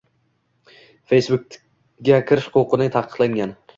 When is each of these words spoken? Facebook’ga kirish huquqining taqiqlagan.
Facebook’ga 1.11 2.21
kirish 2.33 2.49
huquqining 2.57 2.91
taqiqlagan. 2.97 3.55